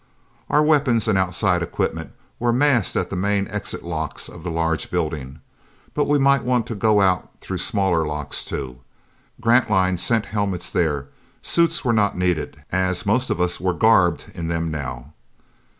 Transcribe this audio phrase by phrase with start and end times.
[0.49, 4.89] Our weapons and outside equipment were massed at the main exit locks of the large
[4.89, 5.41] building.
[5.93, 8.79] But we might want to go out through smaller locks too.
[9.39, 11.09] Grantline sent helmets there;
[11.43, 15.13] suits were not needed, as most of us were garbed in them now.